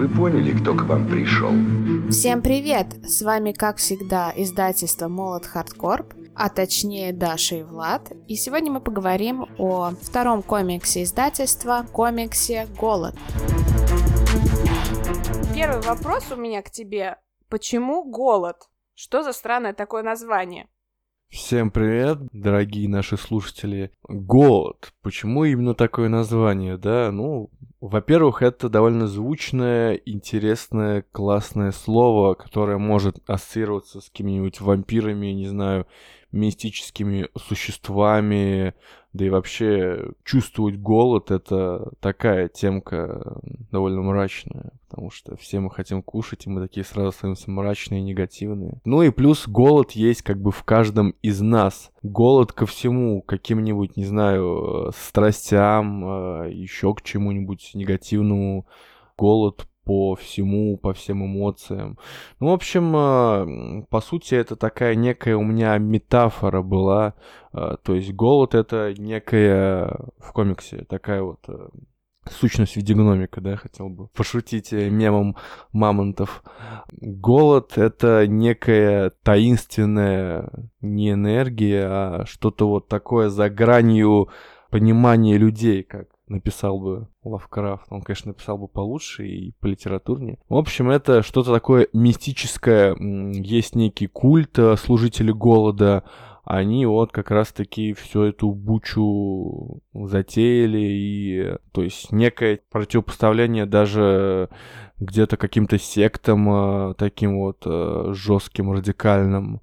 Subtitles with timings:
[0.00, 1.52] вы поняли, кто к вам пришел?
[2.10, 2.86] Всем привет!
[3.04, 8.10] С вами, как всегда, издательство Молот Хардкорп, а точнее Даша и Влад.
[8.26, 13.14] И сегодня мы поговорим о втором комиксе издательства, комиксе «Голод».
[15.54, 17.16] Первый вопрос у меня к тебе.
[17.50, 18.56] Почему «Голод»?
[18.94, 20.66] Что за странное такое название?
[21.28, 23.92] Всем привет, дорогие наши слушатели.
[24.08, 24.92] Голод.
[25.00, 27.12] Почему именно такое название, да?
[27.12, 27.50] Ну,
[27.80, 35.86] во-первых, это довольно звучное, интересное, классное слово, которое может ассоциироваться с какими-нибудь вампирами, не знаю,
[36.30, 38.74] мистическими существами,
[39.12, 43.40] да и вообще чувствовать голод— это такая темка
[43.72, 48.80] довольно мрачная, потому что все мы хотим кушать, и мы такие сразу становимся мрачные негативные.
[48.84, 51.90] Ну и плюс голод есть как бы в каждом из нас.
[52.02, 58.66] Голод ко всему, каким-нибудь, не знаю, страстям, а, еще к чему-нибудь негативному.
[59.18, 61.98] Голод по всему, по всем эмоциям.
[62.38, 63.46] Ну, в общем, а,
[63.88, 67.14] по сути, это такая некая у меня метафора была.
[67.52, 71.70] А, то есть голод— это некая в комиксе такая вот а,
[72.28, 75.36] сущность в виде гномика, да, хотел бы пошутить э, мемом
[75.72, 76.42] мамонтов.
[76.92, 80.50] Голод— это некая таинственная
[80.80, 84.28] не энергия, а что-то вот такое за гранью
[84.70, 87.86] понимания людей, как написал бы Лавкрафт.
[87.90, 90.38] Он, конечно, написал бы получше и по литературнее.
[90.48, 92.96] В общем, это что-то такое мистическое.
[92.96, 96.04] Есть некий культ э, служителей голода.
[96.44, 100.78] Они вот как раз-таки всю эту бучу затеяли.
[100.78, 104.48] И, то есть, некое противопоставление даже
[104.98, 109.60] где-то каким-то сектам э, таким вот э, жестким, радикальным.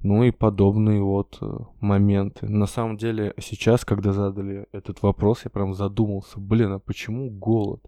[0.00, 2.46] Ну и подобные вот э, моменты.
[2.46, 7.80] На самом деле, сейчас, когда задали этот вопрос, я прям задумался, блин, а почему голод?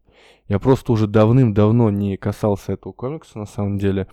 [0.49, 4.09] Я просто уже давным-давно не касался этого комикса, на самом деле.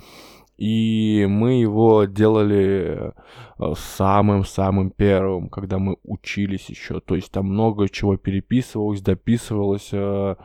[0.57, 3.11] И мы его делали
[3.59, 7.01] э, самым-самым первым, когда мы учились еще.
[7.01, 9.89] То есть там много чего переписывалось, дописывалось.
[9.91, 10.35] Э,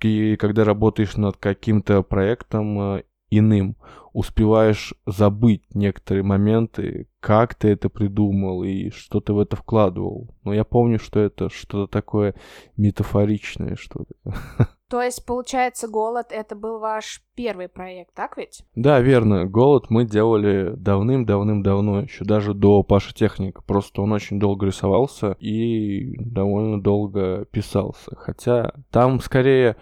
[0.00, 3.76] и когда работаешь над каким-то проектом иным,
[4.12, 10.34] успеваешь забыть некоторые моменты, как ты это придумал и что ты в это вкладывал.
[10.42, 12.34] Но я помню, что это что-то такое
[12.76, 14.14] метафоричное, что-то.
[14.90, 18.64] То есть, получается, «Голод»— это был ваш первый проект, так ведь?
[18.74, 19.46] Да, верно.
[19.46, 23.62] «Голод» мы делали давным-давным-давно, еще даже до Паши Техника.
[23.62, 28.16] Просто он очень долго рисовался и довольно долго писался.
[28.16, 29.76] Хотя там скорее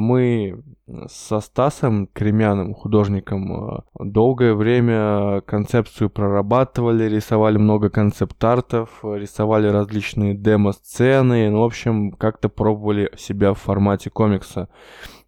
[0.00, 0.62] мы
[1.08, 11.50] со Стасом Кремяным, художником, э, долгое время концепцию прорабатывали, рисовали много концепт-артов, рисовали различные демо-сцены,
[11.50, 14.68] ну, в общем, как-то пробовали себя в формате комикса.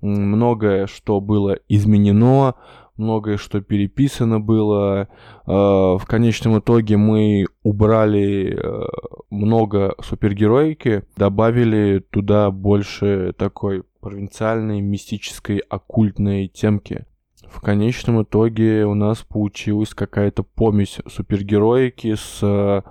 [0.00, 2.54] Многое, что было изменено,
[2.96, 5.08] многое, что переписано было.
[5.46, 8.86] Э, в конечном итоге мы убрали э,
[9.30, 17.06] много супергероики, добавили туда больше такой провинциальной, мистической, оккультной темки.
[17.50, 22.82] В конечном итоге у нас получилась какая-то помесь супергероики с э,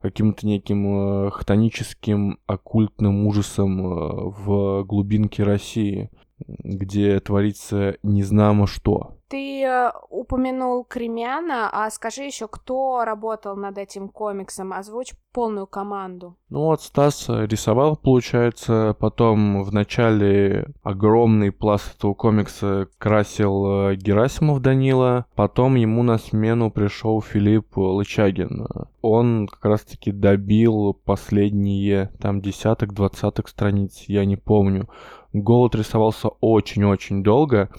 [0.00, 6.10] каким-то неким э, хтоническим оккультным ужасом э, в глубинке России,
[6.46, 9.16] где творится незнамо что.
[9.30, 14.72] Ты э, упомянул Кремяна, а скажи еще, кто работал над этим комиксом?
[14.72, 16.36] Озвучь полную команду.
[16.48, 24.60] Ну вот Стас рисовал, получается, потом в начале огромный пласт этого комикса красил э, Герасимов
[24.62, 28.66] Данила, потом ему на смену пришел Филипп Лычагин.
[29.00, 34.88] Он как раз-таки добил последние там десяток, двадцаток страниц, я не помню.
[35.32, 37.70] Голод рисовался очень-очень долго,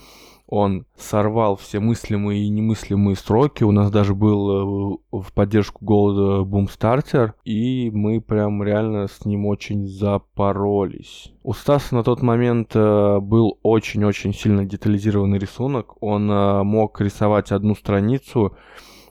[0.51, 3.63] он сорвал все мыслимые и немыслимые сроки.
[3.63, 9.45] У нас даже был э, в поддержку голода бумстартер, и мы прям реально с ним
[9.45, 11.31] очень запоролись.
[11.43, 15.95] У Стаса на тот момент э, был очень-очень сильно детализированный рисунок.
[16.03, 18.53] Он э, мог рисовать одну страницу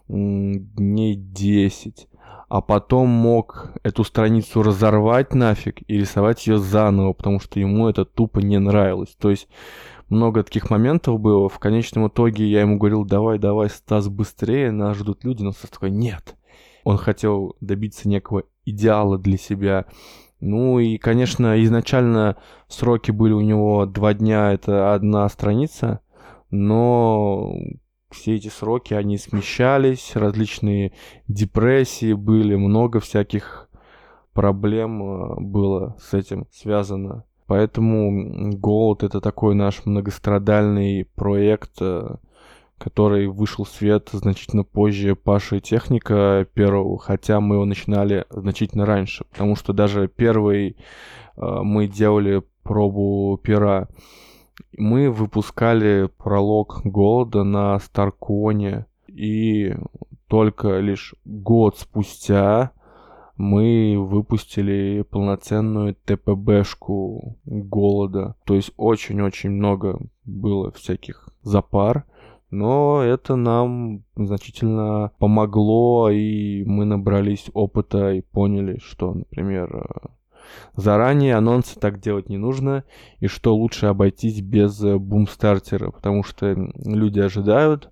[0.09, 2.10] дней 10
[2.51, 8.05] а потом мог эту страницу разорвать нафиг и рисовать ее заново, потому что ему это
[8.05, 9.15] тупо не нравилось.
[9.21, 9.47] То есть
[10.09, 11.49] много таких моментов было.
[11.49, 15.45] В конечном итоге я ему говорил, давай, давай, Стас, быстрее, нас ждут люди.
[15.45, 16.37] Но Стас такой, нет.
[16.83, 19.87] Он хотел добиться некого идеала для себя.
[20.41, 22.37] Ну и, конечно, изначально
[22.67, 26.01] сроки были у него два дня, это одна страница,
[26.51, 27.55] но
[28.11, 30.93] все эти сроки, они смещались, различные
[31.29, 33.69] депрессии были, много всяких
[34.33, 37.25] проблем э, было с этим связано.
[37.47, 42.17] Поэтому Голод это такой наш многострадальный проект, э,
[42.79, 48.87] который вышел в свет значительно позже Паши и Техника первого, хотя мы его начинали значительно
[48.87, 50.77] раньше, потому что даже первый
[51.37, 53.89] э, мы делали пробу пера.
[54.77, 59.75] Мы выпускали пролог Голода на Старконе, и
[60.29, 62.73] только лишь год спустя
[63.37, 68.37] мы выпустили полноценную ТПБшку голода.
[68.45, 72.05] То есть очень-очень много было всяких запар.
[72.51, 80.11] Но это нам значительно помогло, и мы набрались опыта и поняли, что, например,
[80.77, 82.85] заранее анонсы так делать не нужно,
[83.19, 86.55] и что лучше обойтись без бумстартера, потому что
[86.85, 87.91] люди ожидают,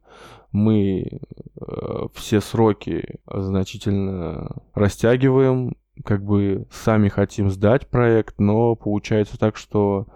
[0.52, 1.20] мы
[1.60, 10.06] э, все сроки значительно растягиваем, как бы сами хотим сдать проект, но получается так, что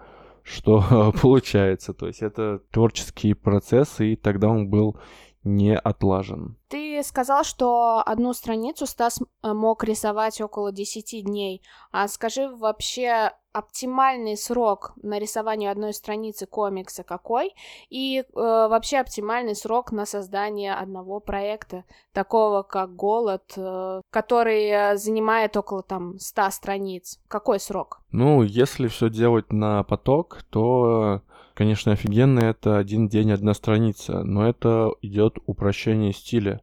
[0.43, 1.93] что получается.
[1.93, 4.97] То есть это творческий процесс, и тогда он был
[5.43, 6.57] не отлажен.
[6.67, 11.61] Ты сказал, что одну страницу Стас э, мог рисовать около 10 дней.
[11.91, 17.53] А скажи вообще, оптимальный срок на рисование одной страницы комикса какой?
[17.89, 25.55] И э, вообще оптимальный срок на создание одного проекта, такого как «Голод», э, который занимает
[25.55, 27.19] около там 100 страниц.
[27.27, 28.01] Какой срок?
[28.11, 31.21] Ну, если все делать на поток, то
[31.53, 36.61] Конечно, офигенно это один день, одна страница, но это идет упрощение стиля.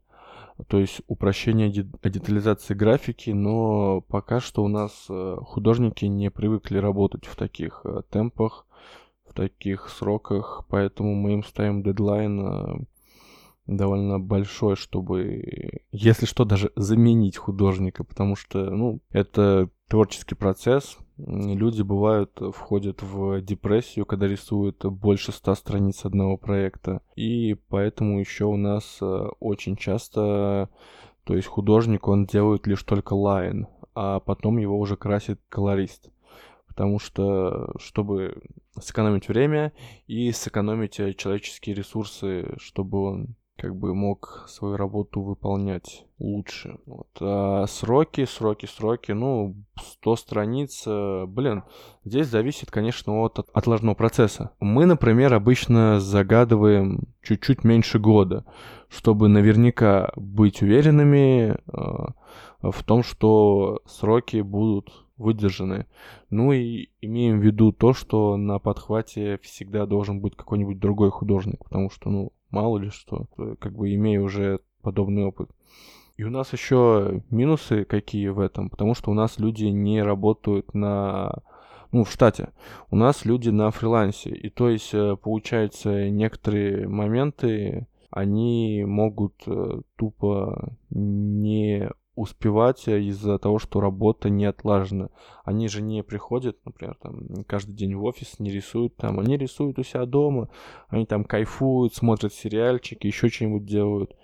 [0.68, 7.24] То есть упрощение детализации графики, но пока что у нас э, художники не привыкли работать
[7.24, 8.66] в таких э, темпах,
[9.26, 12.84] в таких сроках, поэтому мы им ставим дедлайн э,
[13.66, 21.82] довольно большой, чтобы, если что, даже заменить художника, потому что, ну, это творческий процесс, люди
[21.82, 27.02] бывают, э, входят в депрессию, когда рисуют больше ста страниц одного проекта.
[27.16, 29.04] И поэтому еще у нас э,
[29.40, 30.70] очень часто,
[31.24, 36.08] то есть художник, он делает лишь только лайн, а потом его уже красит колорист.
[36.68, 38.40] Потому что, чтобы
[38.80, 39.72] сэкономить время
[40.06, 46.78] и сэкономить э, человеческие ресурсы, чтобы он как бы мог свою работу выполнять лучше.
[46.86, 47.08] Вот.
[47.20, 51.64] А сроки, сроки, сроки, ну, 100 страниц, э, блин,
[52.04, 54.52] здесь зависит, конечно, от отложного процесса.
[54.60, 58.46] Мы, например, обычно загадываем чуть-чуть меньше года,
[58.88, 61.58] чтобы наверняка быть уверенными э,
[62.62, 65.86] в том, что сроки будут выдержаны.
[66.30, 71.62] Ну и имеем в виду то, что на подхвате всегда должен быть какой-нибудь другой художник,
[71.62, 73.26] потому что, ну, мало ли что,
[73.58, 75.50] как бы имея уже подобный опыт.
[76.16, 80.74] И у нас еще минусы какие в этом, потому что у нас люди не работают
[80.74, 81.42] на
[81.92, 82.50] ну, в штате.
[82.90, 84.30] У нас люди на фрилансе.
[84.30, 93.38] И то есть, э, получается, некоторые моменты, они могут э, тупо не успевать э, из-за
[93.38, 95.08] того, что работа не отлажена.
[95.44, 99.78] Они же не приходят, например, там, каждый день в офис, не рисуют там, они рисуют
[99.78, 100.50] у себя дома,
[100.88, 104.14] они там кайфуют, смотрят сериальчики, еще что-нибудь делают,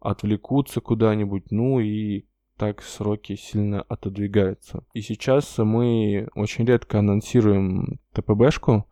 [0.00, 2.26] отвлекутся куда-нибудь, ну и
[2.56, 4.84] так сроки сильно отодвигаются.
[4.94, 8.86] И сейчас мы очень редко анонсируем ТПБшку,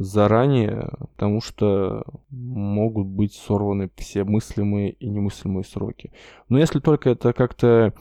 [0.00, 6.10] заранее, потому что могут быть сорваны все мыслимые и немыслимые сроки.
[6.48, 7.92] Но если только это как-то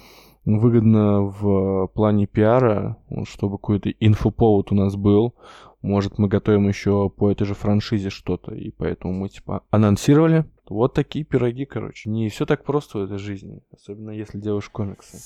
[0.46, 5.36] выгодно в плане пиара, чтобы какой-то инфоповод у нас был,
[5.82, 10.46] может, мы готовим еще по этой же франшизе что-то, и поэтому мы, типа, анонсировали.
[10.70, 12.10] Вот такие пироги, короче.
[12.10, 15.18] Не все так просто в этой жизни, особенно если делаешь комиксы.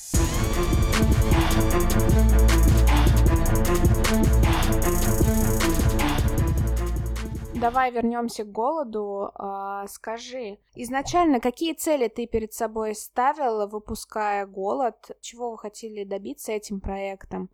[7.63, 9.32] Давай вернемся к голоду.
[9.36, 14.96] А, скажи, изначально какие цели ты перед собой ставил, выпуская голод?
[15.22, 17.50] Чего вы хотели добиться этим проектом?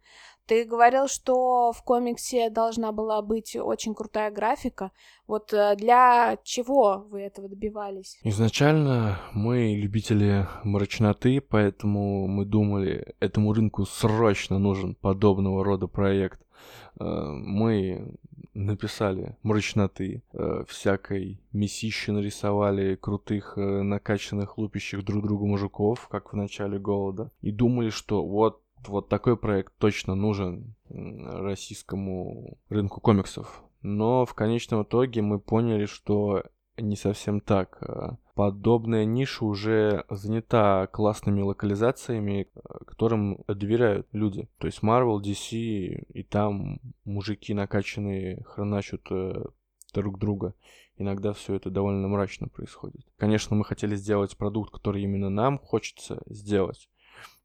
[0.47, 4.91] Ты говорил, что в комиксе должна была быть очень крутая графика.
[5.27, 8.17] Вот э, для чего вы этого добивались?
[8.23, 16.41] Изначально мы любители мрачноты, поэтому мы думали, этому рынку срочно нужен подобного рода проект.
[16.99, 18.15] Э, мы
[18.53, 26.35] написали мрачноты, э, всякой месищи нарисовали, крутых, э, накачанных, лупящих друг другу мужиков, как в
[26.35, 33.61] начале голода, и думали, что вот вот такой проект точно нужен российскому рынку комиксов.
[33.81, 36.43] Но в конечном итоге мы поняли, что
[36.79, 37.77] не совсем так.
[37.81, 42.47] А подобная ниша уже занята классными локализациями,
[42.87, 44.47] которым доверяют люди.
[44.59, 49.43] То есть Marvel, DC, и там мужики накачанные хреначут э,
[49.93, 50.53] друг друга.
[50.97, 53.05] Иногда все это довольно мрачно происходит.
[53.17, 56.89] Конечно, мы хотели сделать продукт, который именно нам хочется сделать.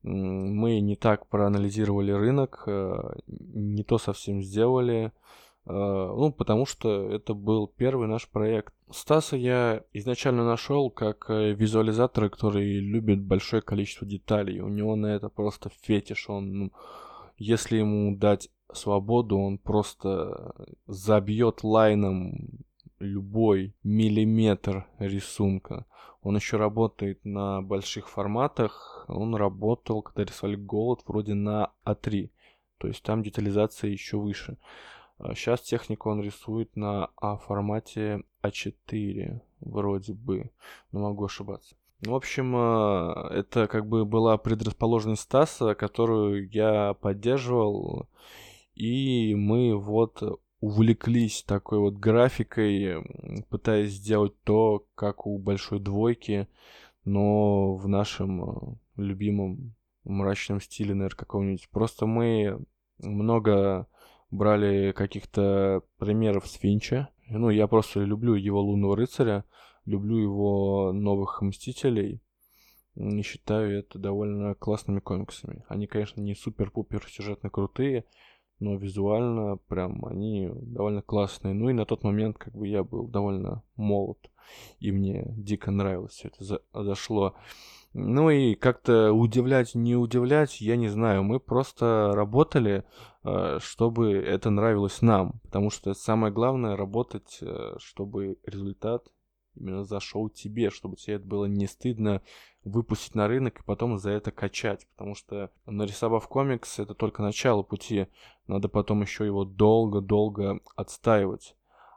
[0.02, 5.12] Мы не так проанализировали рынок, э, не то совсем сделали.
[5.66, 8.75] Э, ну, потому что это был первый наш проект.
[8.90, 14.61] Стаса я изначально нашел как э, визуализатора, который любит большое количество деталей.
[14.61, 16.28] У него на это просто фетиш.
[16.28, 16.73] Он, ну,
[17.38, 20.54] если ему дать свободу, он просто
[20.87, 22.64] забьет лайном
[22.99, 25.87] любой миллиметр рисунка.
[26.23, 29.04] Он еще работает на больших форматах.
[29.09, 32.30] Он работал, когда рисовали голод, вроде на А3.
[32.78, 34.56] То есть там детализация еще выше.
[35.35, 40.50] Сейчас а технику он рисует на А формате А4, вроде бы.
[40.92, 41.76] Но могу ошибаться.
[42.00, 48.09] В общем, а, это как бы была предрасположенность Стаса, которую я поддерживал.
[48.75, 50.23] И мы вот
[50.61, 53.04] увлеклись такой вот графикой,
[53.49, 56.49] пытаясь сделать то, как у большой двойки,
[57.04, 61.68] но в нашем э, любимом мрачном стиле, наверное, какого-нибудь.
[61.71, 62.64] Просто мы
[62.99, 63.87] много
[64.30, 67.08] брали каких-то примеров с Финча.
[67.28, 69.44] Ну, я просто люблю его Лунного Рыцаря,
[69.84, 72.20] люблю его Новых Мстителей.
[72.94, 75.64] Не считаю это довольно классными комиксами.
[75.68, 78.04] Они, конечно, не супер-пупер сюжетно крутые,
[78.60, 81.54] но визуально прям они довольно классные.
[81.54, 84.18] Ну и на тот момент как бы я был довольно молод,
[84.78, 87.34] и мне дико нравилось все это за зашло.
[87.96, 91.22] Ну и как-то удивлять, не удивлять, я не знаю.
[91.22, 92.82] Мы просто работали,
[93.22, 95.40] э, чтобы это нравилось нам.
[95.44, 99.06] Потому что самое главное работать, э, чтобы результат
[99.54, 102.20] именно зашел тебе, чтобы тебе это было не стыдно
[102.64, 104.88] выпустить на рынок и потом за это качать.
[104.96, 108.08] Потому что нарисовав комикс, это только начало пути.
[108.48, 111.54] Надо потом еще его долго-долго отстаивать.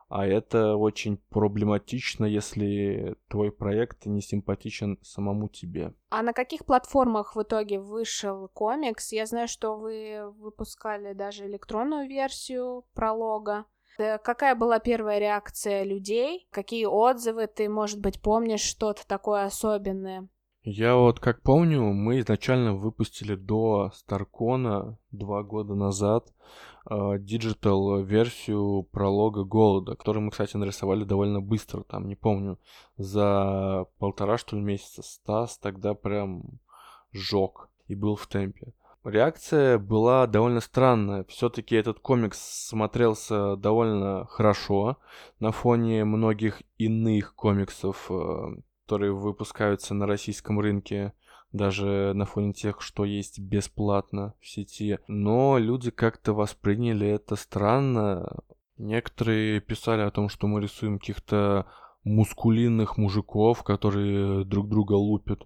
[0.10, 5.94] А это очень проблематично, если твой проект не симпатичен самому тебе.
[6.10, 9.12] А на каких платформах в итоге вышел комикс?
[9.12, 13.66] Я знаю, что вы выпускали даже электронную версию пролога.
[13.98, 16.48] Э, какая была первая реакция людей?
[16.52, 17.48] Какие отзывы?
[17.48, 20.30] Ты, может быть, помнишь что-то такое особенное?
[20.70, 26.34] Я вот как помню, мы изначально выпустили до Старкона два года назад
[26.89, 32.60] digital версию пролога Голода, который мы, кстати, нарисовали довольно быстро, там, не помню,
[32.98, 35.04] за полтора, что ли, месяца.
[35.04, 36.60] Стас тогда прям
[37.14, 38.74] жёг и был в темпе.
[39.06, 41.24] Реакция была довольно странная.
[41.30, 44.98] Все-таки этот комикс смотрелся довольно хорошо
[45.40, 51.12] на фоне многих иных комиксов, э, которые выпускаются на российском рынке
[51.51, 55.00] даже на фоне тех, что есть бесплатно в сети.
[55.10, 58.44] Но люди как-то восприняли это странно.
[58.77, 61.65] Некоторые писали о том, что мы рисуем каких-то
[62.06, 65.46] мускулинных мужиков, которые друг друга лупят.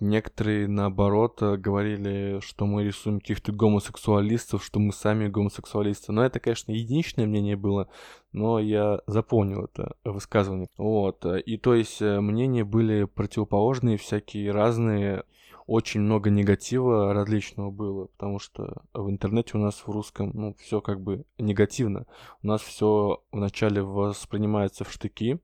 [0.00, 6.12] Э, некоторые, наоборот, говорили, что мы рисуем каких-то гомосексуалистов, что мы сами гомосексуалисты.
[6.12, 7.88] Но это, конечно, единичное мнение было,
[8.32, 10.68] но я запомнил это высказывание.
[10.76, 11.24] Вот.
[11.26, 15.24] И то есть э, мнения были противоположные, всякие разные
[15.66, 20.80] очень много негатива различного было, потому что в интернете у нас в русском, ну, все
[20.80, 22.06] как бы негативно.
[22.42, 25.40] У нас все вначале воспринимается в штыки,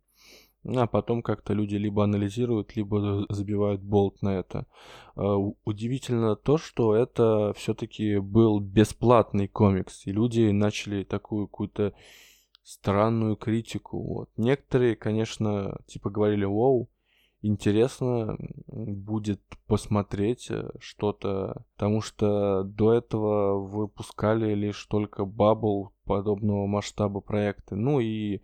[0.64, 4.67] а потом как-то люди либо анализируют, либо забивают болт на это.
[5.17, 11.95] А, удивительно то, что это все-таки был бесплатный комикс, и люди начали такую какую-то
[12.62, 14.02] странную критику.
[14.02, 14.31] Вот.
[14.37, 16.90] Некоторые, конечно, типа говорили, вау,
[17.43, 18.37] интересно
[18.67, 27.76] будет посмотреть э, что-то, потому что до этого выпускали лишь только Bubble подобного масштаба проекты.
[27.76, 28.43] Ну и,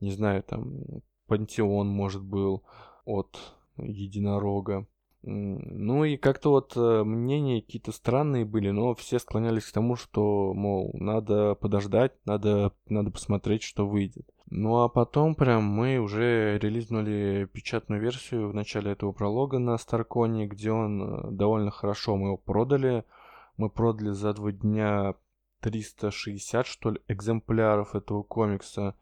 [0.00, 2.62] не знаю, там Пантеон, может, был
[3.04, 3.38] от
[3.76, 4.86] Единорога.
[5.26, 10.52] Ну и как-то вот э, мнения какие-то странные были, но все склонялись к тому, что,
[10.52, 14.28] мол, надо подождать, надо, надо посмотреть, что выйдет.
[14.50, 20.46] Ну а потом прям мы уже релизнули печатную версию в начале этого пролога на Старконе,
[20.46, 23.04] где он э, довольно хорошо мы его продали.
[23.56, 25.14] Мы продали за два дня
[25.64, 28.94] 360, что ли, экземпляров этого комикса.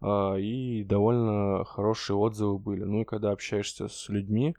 [0.00, 2.82] А, и довольно хорошие отзывы были.
[2.82, 4.56] Ну и когда общаешься с людьми,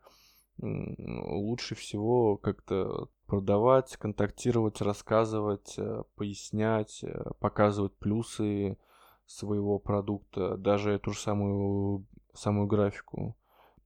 [0.61, 8.77] лучше всего как-то продавать, контактировать, рассказывать, э, пояснять, э, показывать плюсы
[9.25, 10.57] своего продукта.
[10.57, 13.37] Даже эту же самую самую графику.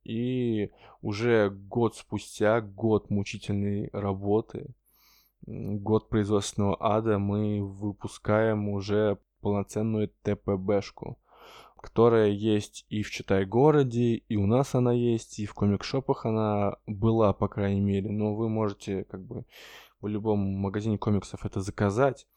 [0.03, 4.73] И уже год спустя, год мучительной работы,
[5.45, 11.19] год производственного ада, мы выпускаем уже полноценную ТПБшку,
[11.81, 17.33] которая есть и в Читай-городе, и у нас она есть, и в комик-шопах она была,
[17.33, 18.09] по крайней мере.
[18.09, 19.45] Но вы можете как бы
[19.99, 22.27] в любом магазине комиксов это заказать.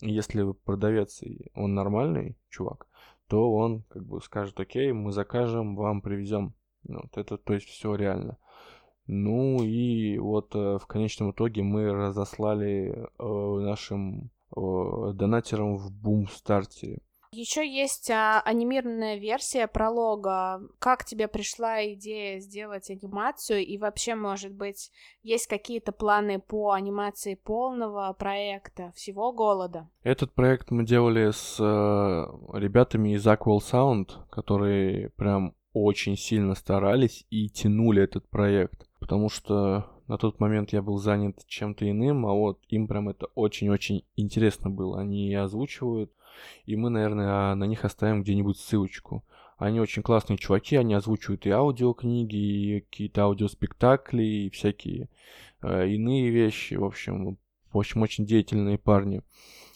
[0.00, 1.22] Если продавец,
[1.54, 2.86] он нормальный чувак,
[3.28, 6.54] то он как бы скажет, окей, мы закажем, вам привезем.
[6.84, 8.38] Ну, вот это, то есть, все реально.
[9.12, 17.00] Ну и вот э, в конечном итоге мы разослали э, нашим донатерам в Бумстарте
[17.32, 20.60] еще есть а, анимированная версия пролога.
[20.78, 23.64] Как тебе пришла идея сделать анимацию?
[23.64, 24.92] И вообще, может быть,
[25.22, 29.88] есть какие-то планы по анимации полного проекта, всего голода?
[30.02, 31.62] Этот проект мы делали с э,
[32.58, 38.86] ребятами из Aqual Sound, которые прям очень сильно старались и тянули этот проект.
[39.02, 43.26] Потому что на тот момент я был занят чем-то иным, а вот им прям это
[43.34, 45.00] очень-очень интересно было.
[45.00, 46.12] Они озвучивают
[46.66, 49.24] и мы, наверное, на них оставим где-нибудь ссылочку.
[49.58, 55.08] Они очень классные чуваки, они озвучивают и аудиокниги, и какие-то аудиоспектакли, и всякие
[55.62, 56.74] э, иные вещи.
[56.74, 57.38] В общем,
[57.72, 59.22] в общем, очень деятельные парни.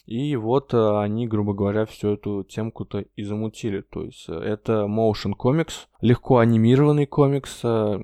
[0.07, 3.81] И вот э, они, грубо говоря, всю эту темку-то и замутили.
[3.81, 7.99] То есть э, это motion comics, легко анимированный комикс, э,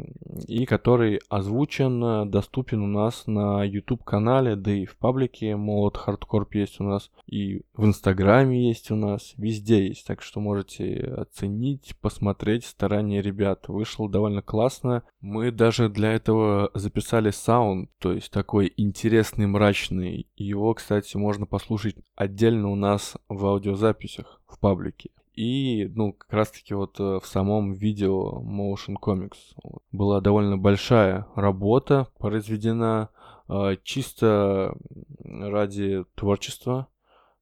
[0.49, 6.81] и который озвучен, доступен у нас на YouTube-канале, да и в паблике Молот Хардкорп есть
[6.81, 10.05] у нас, и в Инстаграме есть у нас, везде есть.
[10.07, 13.69] Так что можете оценить, посмотреть старания ребят.
[13.69, 15.05] Вышло довольно классно.
[15.21, 20.27] Мы даже для этого записали саунд, то есть такой интересный, мрачный.
[20.35, 25.11] Его, кстати, можно послушать слушать отдельно у нас в аудиозаписях в паблике.
[25.35, 31.27] И, ну, как раз-таки вот э, в самом видео Motion Comics вот, была довольно большая
[31.37, 33.09] работа произведена
[33.49, 34.77] э, чисто
[35.25, 36.89] ради творчества.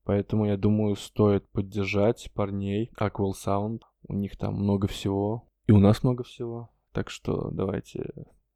[0.05, 3.81] Поэтому, я думаю, стоит поддержать парней Aqual Sound.
[4.07, 5.49] У них там много всего.
[5.67, 6.71] И у нас много всего.
[6.93, 8.09] Так что давайте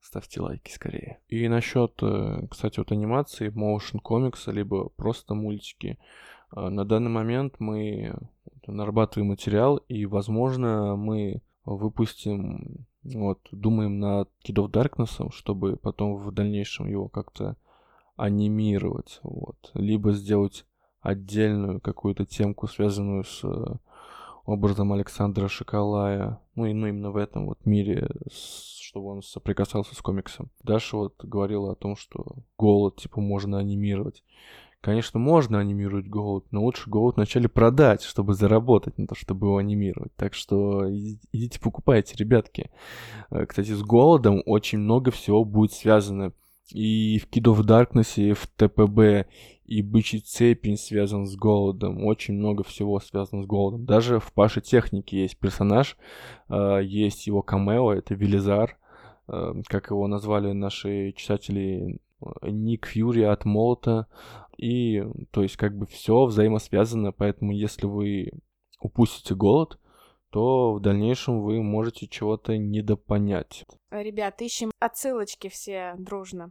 [0.04, 1.18] ставьте лайки скорее.
[1.28, 5.98] И насчет, э, кстати, вот анимации, motion комикса, либо просто мультики.
[6.54, 8.14] Э, на данный момент мы
[8.66, 16.30] нарабатываем материал, и, возможно, мы выпустим, вот, думаем над Kid of Darkness, чтобы потом в
[16.32, 17.56] дальнейшем его как-то
[18.16, 19.70] анимировать, вот.
[19.74, 20.66] Либо сделать
[21.00, 23.76] отдельную какую-то темку, связанную с э,
[24.46, 29.92] образом Александра Шоколая, ну, и, ну именно в этом вот мире, с чтобы он соприкасался
[29.96, 30.50] с комиксом.
[30.62, 32.24] Даша вот говорила о том, что
[32.56, 34.22] голод, типа, можно анимировать.
[34.80, 39.56] Конечно, можно анимировать голод, но лучше голод вначале продать, чтобы заработать на то, чтобы его
[39.56, 40.14] анимировать.
[40.14, 42.70] Так что идите покупайте, ребятки.
[43.30, 46.32] Э, кстати, с голодом очень много всего будет связано.
[46.70, 49.28] И в Kid of Darkness, и в ТПБ,
[49.64, 52.04] и Бычий цепень связан с голодом.
[52.04, 53.86] Очень много всего связано с голодом.
[53.86, 55.96] Даже в Паше Технике есть персонаж,
[56.48, 58.78] э, есть его камео, это Велизар.
[59.26, 61.98] Эм, как его назвали наши читатели,
[62.42, 64.06] Ник Фьюри от Молота.
[64.56, 68.32] И, то есть, как бы все взаимосвязано, поэтому если вы
[68.80, 69.78] упустите голод,
[70.30, 73.64] то в дальнейшем вы можете чего-то недопонять.
[73.90, 76.50] Ребят, ищем отсылочки все дружно.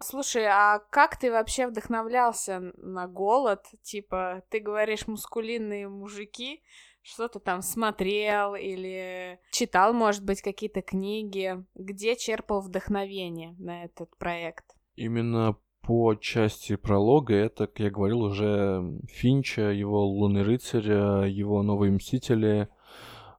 [0.00, 3.64] Слушай, а как ты вообще вдохновлялся на голод?
[3.82, 6.62] Типа, ты говоришь мускулинные мужики,
[7.06, 11.64] что ты там смотрел или читал, может быть, какие-то книги?
[11.74, 14.64] Где черпал вдохновение на этот проект?
[14.96, 20.90] Именно по части пролога это, как я говорил, уже Финча, его Лунный рыцарь,
[21.30, 22.68] его Новые Мстители.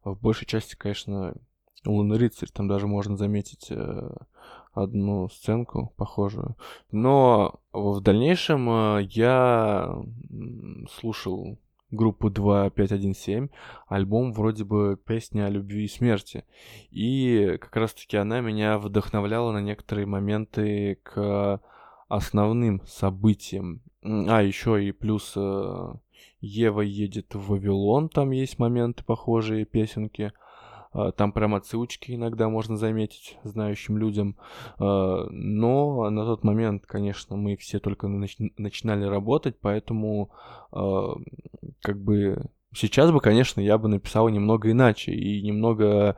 [0.05, 1.35] В большей части, конечно,
[1.85, 4.09] Лунный рыцарь, там даже можно заметить э,
[4.71, 6.55] одну сценку похожую.
[6.91, 9.93] Но в дальнейшем э, я
[10.89, 11.59] слушал
[11.91, 13.51] группу 2517,
[13.87, 16.43] альбом вроде бы «Песня о любви и смерти».
[16.91, 21.61] И как раз-таки она меня вдохновляла на некоторые моменты к
[22.07, 23.81] основным событиям.
[24.03, 25.93] А, еще и плюс э,
[26.39, 30.31] Ева едет в Вавилон, там есть моменты похожие, песенки.
[30.97, 34.35] Э, там прям отсылочки иногда можно заметить знающим людям.
[34.79, 40.31] Э, но на тот момент, конечно, мы все только нач- начинали работать, поэтому
[40.73, 41.07] э,
[41.81, 46.17] как бы сейчас бы, конечно, я бы написал немного иначе и немного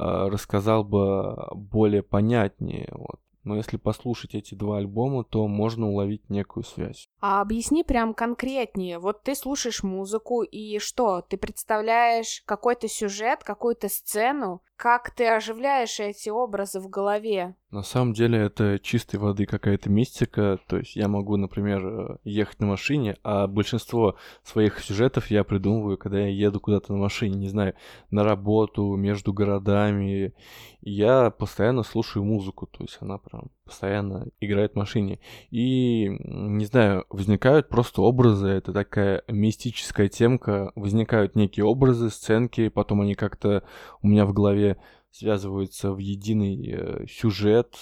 [0.00, 2.88] рассказал бы более понятнее.
[2.92, 7.08] Вот но если послушать эти два альбома, то можно уловить некую связь.
[7.20, 8.98] А объясни прям конкретнее.
[8.98, 11.22] Вот ты слушаешь музыку, и что?
[11.22, 17.56] Ты представляешь какой-то сюжет, какую-то сцену, как ты оживляешь эти образы в голове?
[17.72, 20.60] На самом деле это чистой воды какая-то мистика.
[20.68, 24.14] То есть я могу, например, э, ехать на машине, а большинство
[24.44, 27.74] своих сюжетов я придумываю, когда я еду куда-то на машине, не знаю,
[28.12, 30.32] на работу, между городами.
[30.80, 35.20] Я постоянно слушаю музыку, то есть она прям постоянно играет в машине.
[35.50, 43.02] И, не знаю, возникают просто образы, это такая мистическая темка, возникают некие образы, сценки, потом
[43.02, 43.62] они как-то
[44.02, 44.78] у меня в голове
[45.10, 47.74] связываются в единый э, сюжет,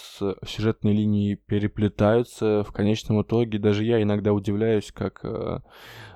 [0.47, 2.63] сюжетные линии переплетаются.
[2.65, 5.61] В конечном итоге даже я иногда удивляюсь, как э,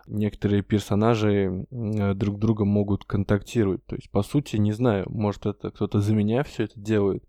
[0.06, 3.84] некоторые персонажи э, друг друга могут контактировать.
[3.86, 7.24] То есть, по сути, не знаю, может это кто-то за меня все это делает.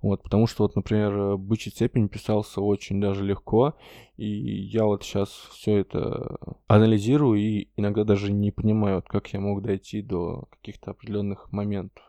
[0.00, 3.76] Вот, потому что, вот, например, «Бычий цепень» писался очень даже легко,
[4.16, 6.38] и я вот сейчас все это
[6.68, 12.04] анализирую и иногда даже не понимаю, как я мог дойти до каких-то определенных моментов.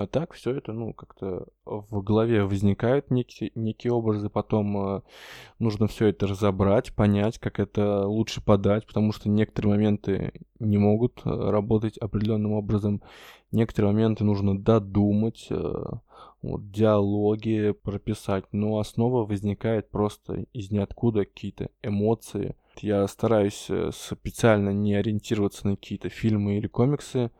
[0.00, 5.02] А так все это, ну, как-то в голове возникают некие, некие образы, потом э,
[5.58, 11.20] нужно все это разобрать, понять, как это лучше подать, потому что некоторые моменты не могут
[11.26, 13.02] э, работать определенным образом,
[13.52, 15.84] некоторые моменты нужно додумать, э,
[16.40, 24.70] вот, диалоги прописать, но основа возникает просто из ниоткуда, какие-то эмоции, я стараюсь э, специально
[24.70, 27.30] не ориентироваться на какие-то фильмы или комиксы,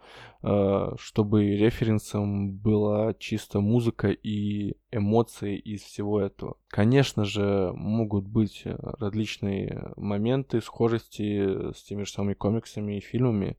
[0.43, 6.57] э, чтобы референсом была чисто музыка и эмоции из всего этого.
[6.69, 13.57] Конечно же, могут быть э, различные моменты схожести с теми же самыми комиксами и фильмами,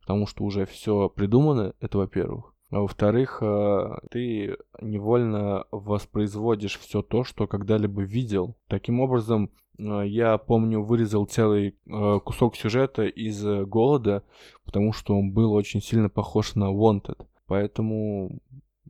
[0.00, 2.55] потому что уже все придумано, это во-первых.
[2.76, 3.42] А во-вторых,
[4.10, 8.56] ты невольно воспроизводишь все то, что когда-либо видел.
[8.68, 14.24] Таким образом, Э, я помню, вырезал целый э, кусок сюжета из э, голода,
[14.64, 17.26] потому что он был очень сильно похож на Wanted.
[17.46, 18.40] Поэтому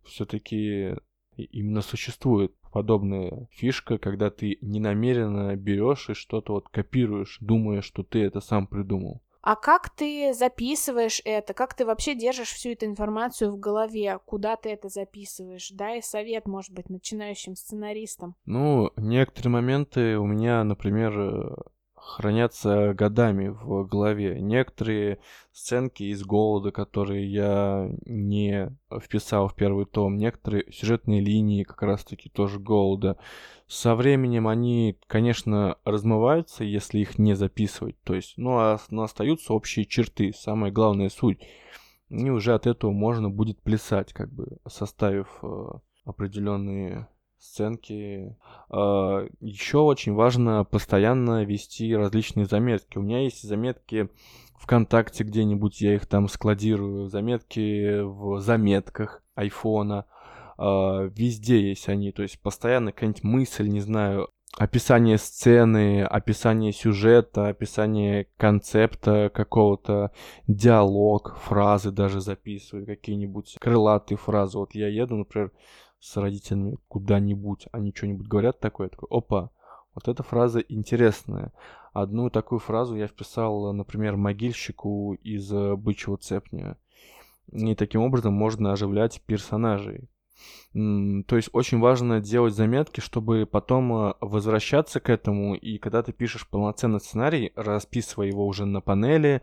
[0.05, 0.97] все-таки
[1.37, 8.23] именно существует подобная фишка, когда ты ненамеренно берешь и что-то вот копируешь, думая, что ты
[8.23, 9.23] это сам придумал.
[9.47, 11.55] А как ты записываешь это?
[11.55, 14.19] Как ты вообще держишь всю эту информацию в голове?
[14.27, 15.71] Куда ты это записываешь?
[15.71, 18.35] Дай совет, может быть, начинающим сценаристам.
[18.45, 21.63] Ну, некоторые моменты у меня, например,
[22.07, 24.41] хранятся годами в голове.
[24.41, 25.19] Некоторые
[25.53, 32.29] сценки из голода, которые я не вписал в первый том, некоторые сюжетные линии как раз-таки
[32.29, 33.19] тоже голода.
[33.67, 38.01] Со временем они, конечно, размываются, если их не записывать.
[38.05, 41.41] То есть, ну, а, остаются общие черты, самая главная суть.
[42.09, 45.67] И уже от этого можно будет плясать, как бы составив э,
[46.05, 48.37] определенные сценки.
[48.71, 52.99] А, Еще очень важно постоянно вести различные заметки.
[52.99, 54.09] У меня есть заметки
[54.59, 60.07] ВКонтакте где-нибудь, я их там складирую, заметки в заметках айфона.
[60.59, 67.49] А, везде есть они, то есть постоянно какая-нибудь мысль, не знаю, описание сцены, описание сюжета,
[67.49, 70.13] описание концепта какого-то,
[70.47, 74.59] диалог, фразы даже записываю, какие-нибудь крылатые фразы.
[74.59, 75.53] Вот я еду, например,
[76.01, 79.51] с родителями куда-нибудь, они что-нибудь говорят такое, такой, опа,
[79.95, 81.53] вот эта фраза интересная.
[81.93, 86.77] Одну такую фразу я вписал, например, могильщику из э, «Бычьего цепня».
[87.51, 90.11] И таким образом можно оживлять персонажей.
[90.75, 96.13] То есть очень важно делать заметки, чтобы потом э, возвращаться к этому, и когда ты
[96.13, 99.41] пишешь полноценный сценарий, расписывая его уже на панели,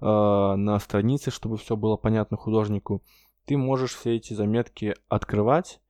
[0.00, 3.02] э, на странице, чтобы все было понятно художнику,
[3.44, 5.80] ты можешь все эти заметки открывать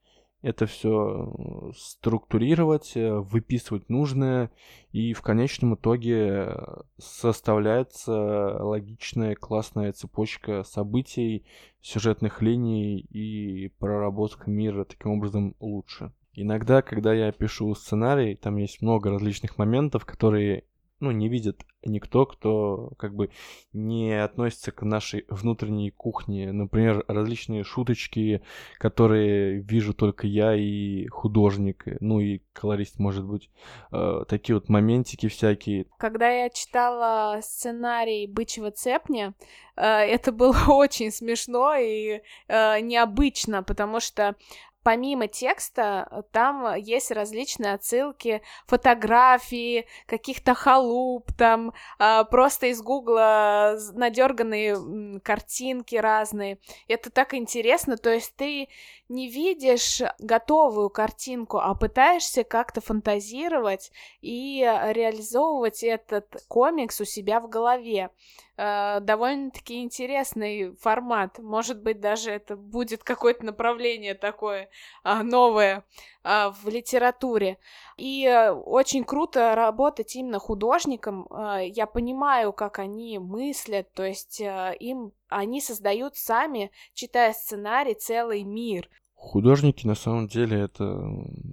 [0.42, 4.50] это все структурировать, э, выписывать нужное,
[4.90, 6.56] и в конечном итоге э,
[6.98, 11.44] составляется логичная, классная цепочка событий,
[11.80, 16.12] сюжетных линий и проработка мира таким образом лучше.
[16.34, 20.64] Иногда, когда я пишу сценарий, там есть много различных моментов, которые
[21.02, 23.30] ну, не видит никто, кто как бы
[23.72, 26.52] не относится к нашей внутренней кухне.
[26.52, 28.40] Например, различные шуточки,
[28.78, 33.50] которые вижу только я и художник, ну и колорист, может быть.
[33.90, 35.86] Э, такие вот моментики всякие.
[35.98, 39.34] Когда я читала сценарий «Бычьего цепня»,
[39.76, 44.36] э, это было очень смешно и э, необычно, потому что
[44.82, 53.76] помимо текста, э, там есть различные отсылки, фотографии, каких-то халуп, там э, просто из гугла
[53.94, 56.58] надерганные картинки разные.
[56.88, 58.68] Это так интересно, то есть ты
[59.12, 67.48] не видишь готовую картинку, а пытаешься как-то фантазировать и реализовывать этот комикс у себя в
[67.48, 68.10] голове.
[68.56, 71.38] э, довольно-таки интересный формат.
[71.38, 74.68] Может быть, даже это будет какое-то направление такое
[75.04, 75.84] э, новое
[76.24, 77.58] э, в литературе.
[77.96, 81.26] И э, очень круто работать именно художником.
[81.30, 87.94] Э, я понимаю, как они мыслят, то есть э, им они создают сами, читая сценарий,
[87.94, 88.90] целый мир.
[89.22, 90.84] Художники на самом деле это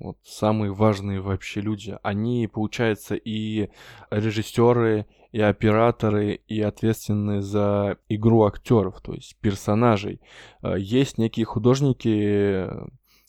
[0.02, 2.00] вот самые важные вообще люди.
[2.02, 3.70] Они, получается, и
[4.10, 10.20] режиссеры, и операторы, и ответственны за игру актеров, то есть персонажей.
[10.62, 12.68] А, есть некие художники,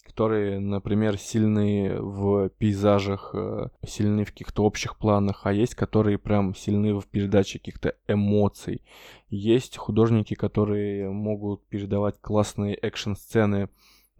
[0.06, 6.54] которые, например, сильны в пейзажах, э, сильны в каких-то общих планах, а есть, которые прям
[6.54, 8.82] сильны в передаче каких-то эмоций.
[9.28, 13.68] Есть художники, которые могут передавать классные экшн-сцены,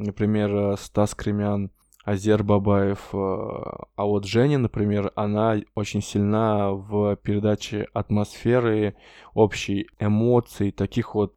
[0.00, 1.70] например, э, Стас Кремян,
[2.04, 3.10] Азер Бабаев.
[3.12, 8.96] Э, а вот Женя, например, она очень сильна в передаче атмосферы,
[9.34, 11.36] общей эмоций, таких вот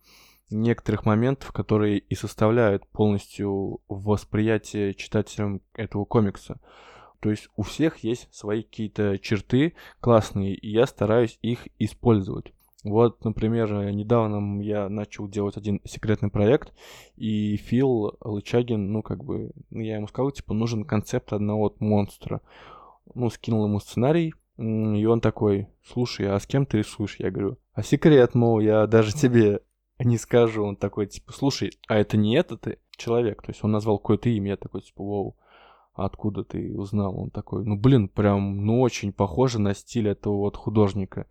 [0.50, 6.60] некоторых моментов, которые и составляют полностью восприятие читателям этого комикса.
[7.20, 12.54] То есть у всех есть свои какие-то черты классные, и я стараюсь их использовать.
[12.84, 16.74] Вот, например, недавно я начал делать один секретный проект,
[17.16, 22.42] и Фил Лычагин, ну, как бы, ну, я ему сказал, типа, нужен концепт одного монстра.
[23.16, 27.16] Ну, скинул ему сценарий, и он такой, слушай, а с кем ты рисуешь?
[27.20, 29.62] Я говорю, а секрет, мол, я даже тебе
[30.00, 30.64] не скажу.
[30.64, 33.42] Он такой, типа, слушай, а это не этот человек?
[33.42, 35.38] То есть он назвал какое-то имя, я такой, типа, вау
[35.94, 37.20] откуда ты узнал?
[37.20, 41.28] Он такой, ну, блин, прям, ну, очень похоже на стиль этого вот художника.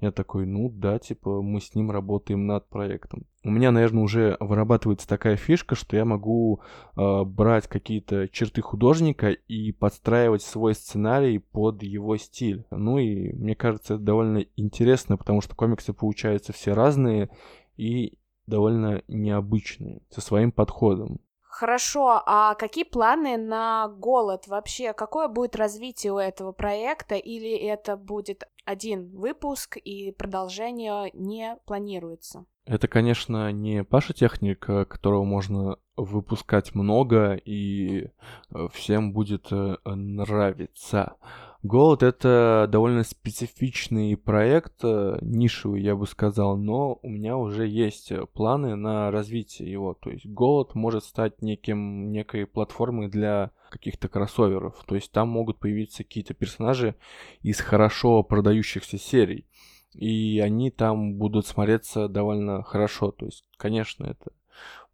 [0.00, 3.26] Я такой, ну, да, типа, мы с ним работаем над проектом.
[3.44, 6.60] У меня, наверное, уже вырабатывается такая фишка, что я могу
[6.96, 12.64] э, брать какие-то черты художника и подстраивать свой сценарий под его стиль.
[12.70, 17.30] Ну и мне кажется, это довольно интересно, потому что комиксы получаются все разные
[17.76, 21.20] и довольно необычные, со своим подходом.
[21.50, 24.92] Хорошо, а какие планы на голод вообще?
[24.92, 27.16] Какое будет развитие у этого проекта?
[27.16, 32.46] Или это будет один выпуск и продолжение не планируется?
[32.66, 41.16] Это, конечно, не Паша Техник, которого можно выпускать много и э, всем будет э, нравиться.
[41.62, 48.10] Голод— это довольно специфичный проект, э, нишевый, я бы сказал, но у меня уже есть
[48.12, 49.92] э, планы на развитие его.
[49.92, 54.82] То есть Голод может стать неким, некой платформой для каких-то кроссоверов.
[54.86, 56.94] То есть там могут появиться какие-то персонажи
[57.42, 59.46] из хорошо продающихся серий.
[59.92, 63.10] И они там будут смотреться довольно хорошо.
[63.10, 64.32] То есть, конечно, это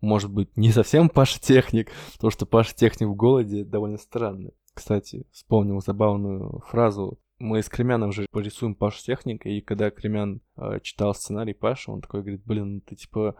[0.01, 4.53] может быть не совсем Паша Техник, потому что Паша Техник в голоде довольно странный.
[4.77, 7.19] Кстати, вспомнил забавную фразу.
[7.39, 12.03] Мы с Кремяном же порисуем Пашу техника, и когда Кремян э, читал сценарий Паши, он
[12.03, 13.37] такой говорит, блин, ты типа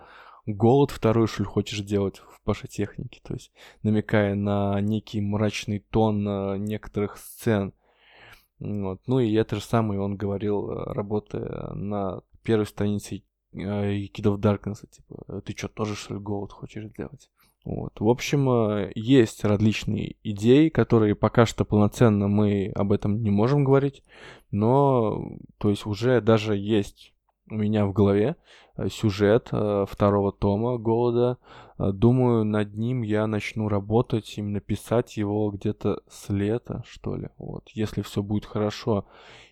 [0.47, 3.21] голод второй, ли, хочешь делать в Паше технике?
[3.23, 7.75] То есть намекая на некий мрачный тон э, некоторых сцен.
[8.59, 9.03] Вот.
[9.07, 14.39] Ну и это же самое он говорил, э, работая на первой странице э, Kid of
[14.39, 17.31] Darkness, типа, ты что, тоже, что ли, голод хочешь делать?
[17.67, 17.99] Вот.
[17.99, 23.65] В общем, э, есть различные идеи, которые пока что полноценно мы об этом не можем
[23.65, 24.05] говорить,
[24.53, 27.13] но то есть уже даже есть
[27.51, 28.37] у меня в голове
[28.77, 31.39] э, сюжет э, второго тома «Голода».
[31.77, 37.69] Думаю, над ним я начну работать, именно писать его где-то с лета, что ли, вот,
[37.75, 39.07] если все будет хорошо.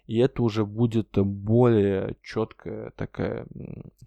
[0.06, 3.46] И это уже будет более четкая такая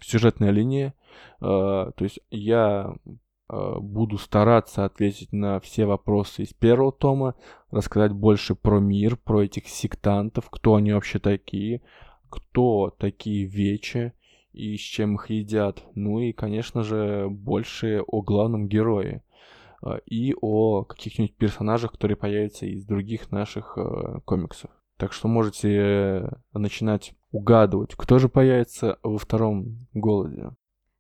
[0.02, 0.96] сюжетная линия.
[1.40, 2.96] То есть я
[3.50, 7.36] буду стараться ответить на все вопросы из первого тома,
[7.72, 11.82] рассказать больше про мир, про этих сектантов, кто они вообще такие,
[12.30, 14.14] кто такие вечи
[14.52, 15.84] и с чем их едят.
[15.96, 19.24] Ну и, конечно же, больше о главном герое
[19.84, 24.72] э, и о каких-нибудь персонажах, которые появятся из других наших э, комиксов.
[24.98, 30.50] Так что можете начинать угадывать, кто же появится во втором голоде.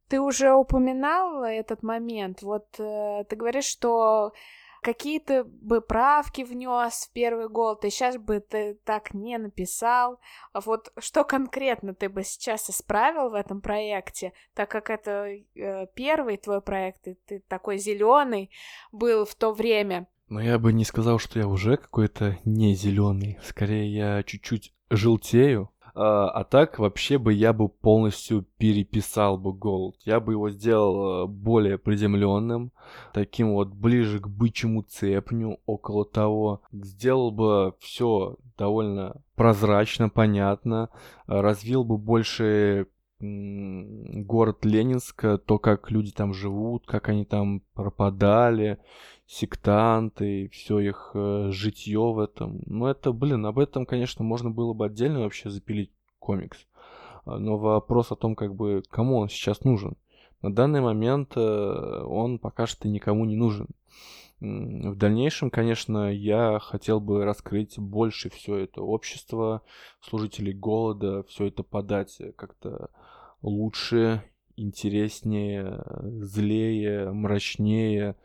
[0.08, 2.42] Ты уже упоминал этот момент.
[2.42, 4.34] Вот э, ты говоришь, что
[4.82, 10.20] какие-то бы правки внес в первый гол, ты сейчас бы ты так не написал.
[10.54, 15.88] А вот что конкретно ты бы сейчас исправил в этом проекте, так как это э,
[15.94, 18.50] первый твой проект, и ты такой зеленый
[18.92, 20.08] был в то время.
[20.30, 23.40] Ну, я бы не сказал, что я уже какой-то не зеленый.
[23.44, 29.94] Скорее, я чуть-чуть желтею, а, а так вообще бы я бы полностью переписал бы Gold.
[30.06, 32.72] Я бы его сделал э, более приземленным,
[33.14, 36.62] таким вот ближе к бычьему цепню, около того.
[36.72, 40.90] Сделал бы все довольно прозрачно, понятно,
[41.26, 42.88] развил бы больше
[43.20, 48.78] город Ленинск, то, как люди там живут, как они там пропадали,
[49.28, 52.62] сектанты, все их э, житье в этом.
[52.66, 56.66] Ну, это, блин, об этом, конечно, можно было бы отдельно вообще запилить комикс.
[57.26, 59.98] А, но вопрос о том, как бы, кому он сейчас нужен.
[60.42, 63.68] На данный момент э, он пока что никому не нужен.
[64.40, 69.64] В дальнейшем, конечно, я хотел бы раскрыть больше все это общество,
[70.00, 72.92] служителей голода, все это подать как-то
[73.42, 74.22] лучше,
[74.56, 75.84] интереснее,
[76.22, 78.16] злее, мрачнее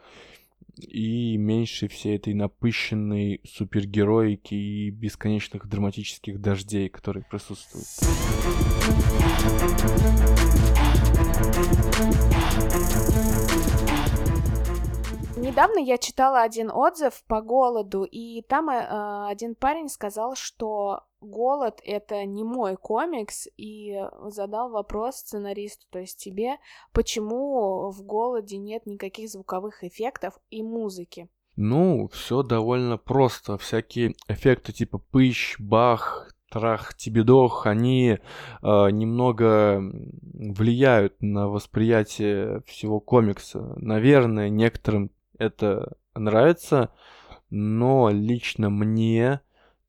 [0.88, 7.86] и меньше всей этой напыщенной супергероики и бесконечных драматических дождей, которые присутствуют.
[15.42, 21.80] Недавно я читала один отзыв по голоду, и там э, один парень сказал, что голод
[21.84, 26.58] это не мой комикс, и задал вопрос сценаристу, то есть тебе,
[26.92, 31.28] почему в голоде нет никаких звуковых эффектов и музыки.
[31.56, 33.58] Ну, все довольно просто.
[33.58, 38.18] Всякие эффекты типа пыщ, бах, трах, тебедох, они э,
[38.62, 43.74] немного влияют на восприятие всего комикса.
[43.76, 45.10] Наверное, некоторым
[45.42, 46.90] это нравится,
[47.50, 49.40] но лично мне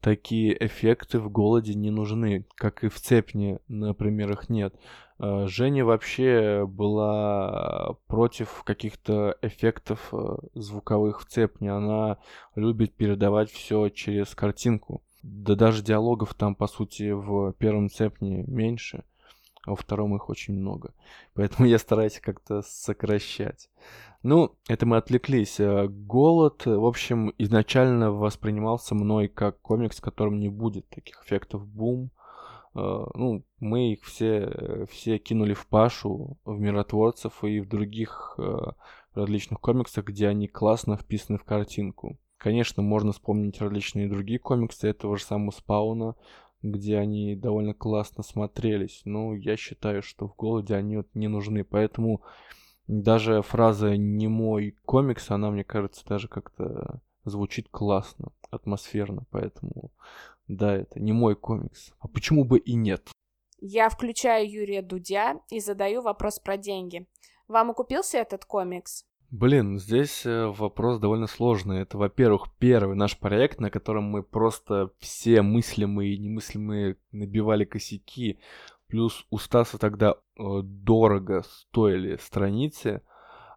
[0.02, 4.76] такие эффекты в голоде не нужны, как и в цепне, например, их нет.
[5.18, 11.72] А, Женя вообще была против каких-то эффектов э, звуковых в цепне.
[11.72, 12.18] Она
[12.56, 15.02] любит передавать все через картинку.
[15.22, 19.06] Да даже диалогов там, по сути, в первом цепне меньше,
[19.66, 20.94] а во втором их очень много.
[21.34, 23.70] Поэтому я стараюсь как-то сокращать.
[24.22, 25.60] Ну, это мы отвлеклись.
[25.60, 31.68] Э, Голод, в общем, изначально воспринимался мной как комикс, в котором не будет таких эффектов
[31.68, 32.12] бум.
[32.76, 38.58] Э, ну, мы их все, все кинули в Пашу, в Миротворцев и в других э,
[39.14, 42.18] различных комиксах, где они классно вписаны в картинку.
[42.38, 46.16] Конечно, можно вспомнить различные другие комиксы этого же самого Спауна,
[46.64, 49.02] где они довольно классно смотрелись.
[49.06, 51.64] Но я считаю, что в голоде они вот не нужны.
[51.64, 52.24] Поэтому
[52.88, 59.92] даже фраза «не мой комикс», она, мне кажется, даже как-то звучит классно, атмосферно, поэтому
[60.48, 61.94] да, это не мой комикс.
[62.00, 63.10] А почему бы и нет?
[63.60, 67.08] Я включаю Юрия Дудя и задаю вопрос про деньги.
[67.48, 69.06] Вам окупился этот комикс?
[69.36, 71.82] Блин, здесь э, вопрос довольно сложный.
[71.82, 78.38] Это, во-первых, первый наш проект, на котором мы просто все мыслимые и немыслимые набивали косяки.
[78.86, 83.02] Плюс у Стаса тогда э, дорого стоили страницы.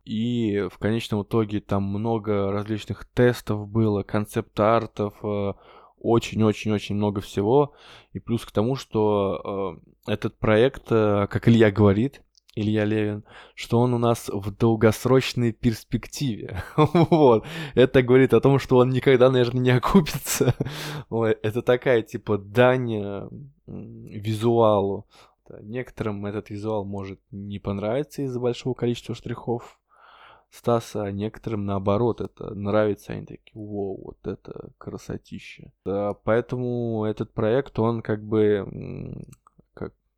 [0.06, 5.52] И в конечном итоге там много различных тестов было, концепт-артов, э,
[5.98, 7.74] очень-очень-очень много всего.
[8.14, 12.22] И плюс к тому, что этот проект, как Илья говорит,
[12.56, 13.22] Илья Левин,
[13.54, 16.62] что он у нас в долгосрочной перспективе.
[16.76, 17.44] вот.
[17.74, 20.54] Это говорит о том, что он никогда, наверное, не окупится.
[21.42, 23.28] это такая, типа, дань
[23.66, 25.06] визуалу.
[25.60, 29.78] Некоторым этот визуал может не понравиться из-за большого количества штрихов
[30.50, 35.72] Стаса, а некоторым наоборот это нравится, они такие, вау, вот это красотища.
[36.24, 38.66] Поэтому этот проект, он как бы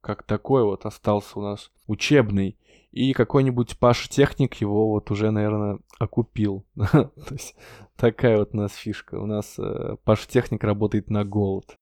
[0.09, 2.59] как такой вот остался у нас учебный.
[2.93, 6.65] И какой-нибудь Паша Техник его вот уже, наверное, окупил.
[6.77, 7.55] То есть
[7.95, 9.17] такая вот у нас фишка.
[9.17, 11.77] У нас э, Паша Техник работает на голод.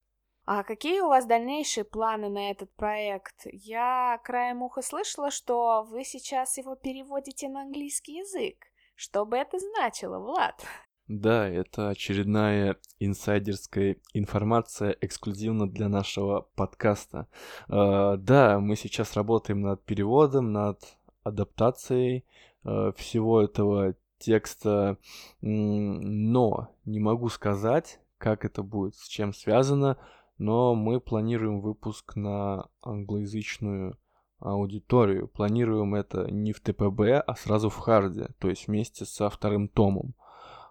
[0.45, 3.45] А какие у вас дальнейшие планы на этот проект?
[3.45, 8.57] Я краем уха слышала, что вы сейчас его переводите на английский язык.
[8.95, 10.65] Что бы это значило, Влад?
[11.07, 17.27] Да, это очередная инсайдерская информация эксклюзивно для нашего подкаста.
[17.69, 22.25] Uh, да, мы сейчас работаем над переводом, над адаптацией
[22.65, 24.97] uh, всего этого текста,
[25.39, 29.97] но не могу сказать, как это будет, с чем связано,
[30.37, 33.97] но мы планируем выпуск на англоязычную
[34.39, 35.27] аудиторию.
[35.29, 40.15] Планируем это не в ТПБ, а сразу в харде, то есть вместе со вторым томом.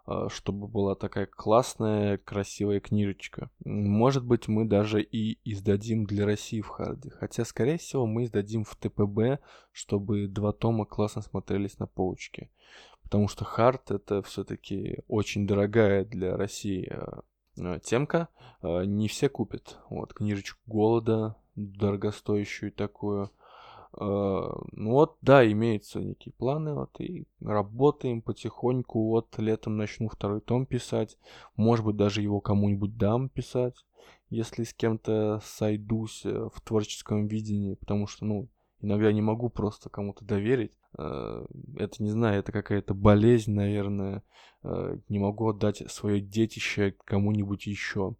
[0.06, 3.50] А, чтобы была такая классная, красивая книжечка.
[3.64, 7.10] Может быть, мы даже и издадим для России в харде.
[7.10, 9.40] Хотя, скорее всего, мы издадим в ТПБ,
[9.72, 12.50] чтобы два тома классно смотрелись на полочке.
[13.02, 17.22] Потому что хард это все-таки очень дорогая для России а,
[17.58, 18.28] а, темка.
[18.62, 19.78] Не все купят.
[19.90, 23.30] Вот, книжечку голода, дорогостоящую такую.
[23.98, 30.40] Э, ну вот, да, имеются некие планы, вот, и работаем потихоньку, вот, летом начну второй
[30.40, 31.18] том писать,
[31.56, 33.84] может быть, даже его кому-нибудь дам писать,
[34.28, 38.48] если с кем-то сойдусь э, в творческом видении, потому что, ну,
[38.82, 40.72] Иногда не могу просто кому-то доверить.
[40.98, 44.22] Э, это, не знаю, это какая-то болезнь, наверное.
[44.62, 48.16] Не могу отдать свое детище кому-нибудь еще.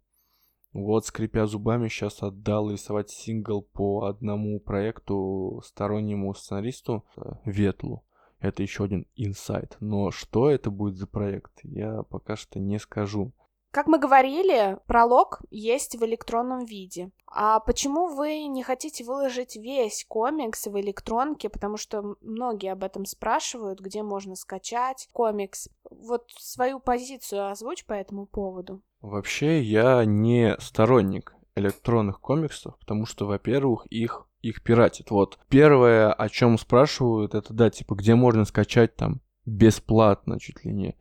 [0.77, 8.05] Вот, скрипя зубами, сейчас отдал рисовать сингл по одному проекту стороннему сценаристу э, Ветлу.
[8.39, 9.75] Это еще один инсайт.
[9.79, 13.33] Но что это будет за проект, я пока что не скажу.
[13.71, 17.09] Как мы говорили, пролог есть в электронном виде.
[17.25, 21.49] А почему вы не хотите выложить весь комикс в электронке?
[21.49, 25.69] Потому что многие об этом спрашивают, где можно скачать комикс.
[25.89, 28.83] Вот свою позицию озвучь по этому поводу.
[29.01, 35.11] Вообще, я не сторонник электронных комиксов, потому что, во-первых, их их пиратят.
[35.11, 40.71] Вот первое, о чем спрашивают, это да, типа, где можно скачать там бесплатно, чуть ли
[40.71, 40.95] не.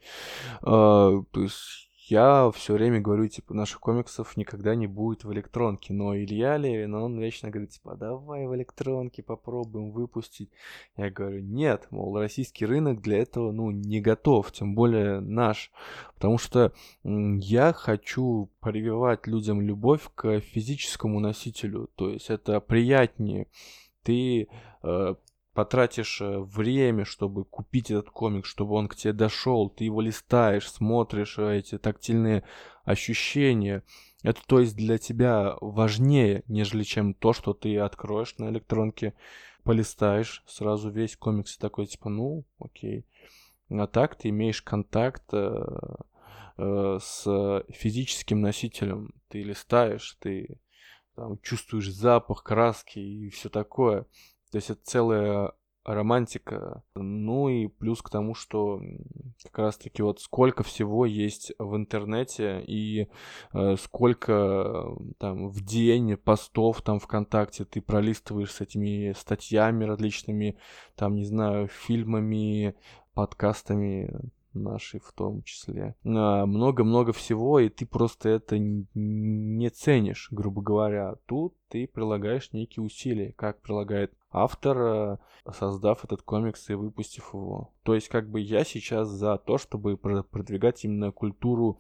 [0.63, 5.93] Uh, то есть я все время говорю, типа, наших комиксов никогда не будет в электронке,
[5.93, 10.51] но Илья Левин, он вечно говорит, типа, давай в электронке попробуем выпустить.
[10.97, 15.73] Я говорю, нет, мол, российский рынок для этого, ну, не готов, тем более наш,
[16.15, 23.49] потому что я хочу прививать людям любовь к физическому носителю, то есть это приятнее.
[24.05, 24.49] Ты
[24.85, 25.15] э,
[25.57, 30.71] потратишь э, время, чтобы купить этот комик, чтобы он к тебе дошел, ты его листаешь,
[30.71, 32.45] смотришь э, эти тактильные
[32.85, 33.83] ощущения.
[34.23, 39.15] Это то есть для тебя важнее, нежели чем то, что ты откроешь на электронке,
[39.65, 43.07] полистаешь сразу весь комикс и такой типа, ну, окей.
[43.71, 45.65] А так ты имеешь контакт э,
[46.59, 49.15] э, с физическим носителем.
[49.29, 50.61] Ты листаешь, ты
[51.15, 54.05] там, чувствуешь запах, краски и все такое.
[54.51, 55.53] То есть это целая
[55.87, 56.83] романтика.
[56.95, 58.81] Ну и плюс к тому, что
[59.43, 63.09] как раз-таки вот сколько всего есть в интернете и
[63.53, 70.59] э, сколько там в день постов там ВКонтакте ты пролистываешь с этими статьями различными,
[70.97, 72.75] там, не знаю, фильмами,
[73.15, 74.31] подкастами
[74.63, 75.95] нашей в том числе.
[76.05, 81.17] А, много-много всего, и ты просто это не ценишь, грубо говоря.
[81.27, 85.17] Тут ты прилагаешь некие усилия, как прилагает автор, э,
[85.53, 87.73] создав этот комикс и выпустив его.
[87.83, 91.79] То есть, как бы я сейчас за то, чтобы продвигать именно культуру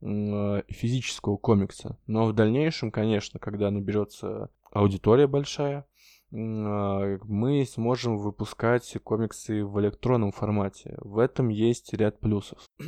[0.00, 1.98] э, физического комикса.
[2.06, 5.84] Но в дальнейшем, конечно, когда наберется аудитория большая, а,
[6.32, 10.96] мы сможем выпускать комиксы в электронном формате.
[11.00, 12.58] В этом есть ряд плюсов.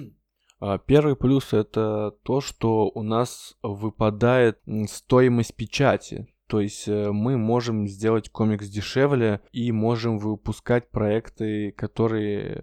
[0.60, 6.28] А, первый плюс это то, что у нас выпадает стоимость печати.
[6.46, 12.62] То есть э, мы можем сделать комикс дешевле и можем выпускать проекты, которые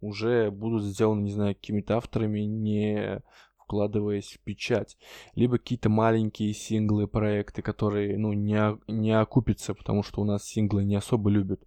[0.00, 3.20] уже будут сделаны, не знаю, какими-то авторами, не
[3.64, 4.96] вкладываясь в печать.
[5.34, 10.84] Либо какие-то маленькие синглы, проекты, которые, ну, не, не окупятся, потому что у нас синглы
[10.84, 11.62] не особо любят.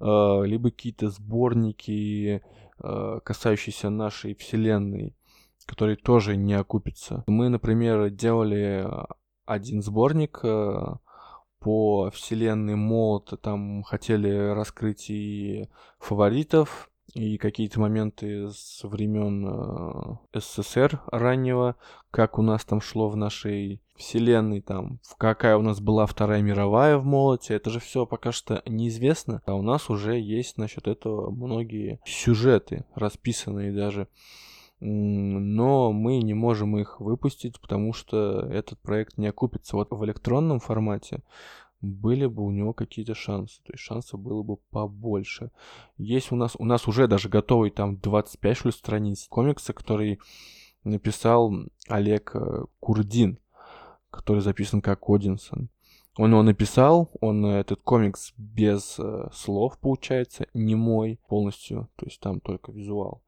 [0.00, 2.42] А, либо какие-то сборники,
[2.78, 5.16] а, касающиеся нашей вселенной,
[5.66, 7.24] которые тоже не окупятся.
[7.26, 8.86] Мы, например, делали
[9.44, 10.98] один сборник а,
[11.60, 15.68] по вселенной Молот, там хотели раскрыть и
[15.98, 19.46] фаворитов, и какие-то моменты с времен
[20.32, 21.76] э, СССР раннего,
[22.10, 26.98] как у нас там шло в нашей вселенной, там, какая у нас была Вторая мировая
[26.98, 31.30] в молоте, это же все пока что неизвестно, а у нас уже есть насчет этого
[31.30, 34.08] многие сюжеты, расписанные даже.
[34.78, 39.74] Но мы не можем их выпустить, потому что этот проект не окупится.
[39.74, 41.22] Вот в электронном формате
[41.86, 43.62] были бы у него какие-то шансы.
[43.62, 45.50] То есть шансов было бы побольше.
[45.96, 50.18] Есть у нас, у нас уже даже готовый там 25 что ли, страниц комикса, который
[50.84, 51.52] написал
[51.88, 53.38] Олег э, Курдин,
[54.10, 55.68] который записан как Одинсон.
[56.16, 62.20] Он его написал, он этот комикс без э, слов, получается, не мой полностью, то есть
[62.20, 63.22] там только визуал.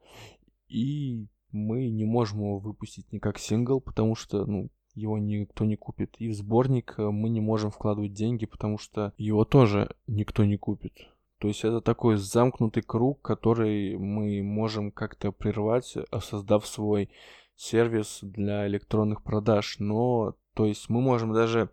[0.68, 5.76] И мы не можем его выпустить не как сингл, потому что, ну, его никто не
[5.76, 6.16] купит.
[6.18, 10.56] И в сборник э, мы не можем вкладывать деньги, потому что его тоже никто не
[10.56, 10.94] купит.
[11.38, 17.10] То есть это такой замкнутый круг, который мы можем как-то прервать, э, создав свой
[17.54, 19.76] сервис для электронных продаж.
[19.78, 21.70] Но, то есть мы можем даже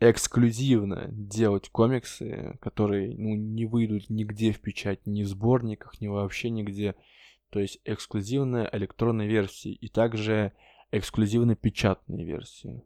[0.00, 6.50] эксклюзивно делать комиксы, которые ну, не выйдут нигде в печать, ни в сборниках, ни вообще
[6.50, 6.94] нигде.
[7.50, 9.72] То есть эксклюзивная электронная версия.
[9.72, 10.52] И также
[10.90, 12.84] эксклюзивно печатные версии.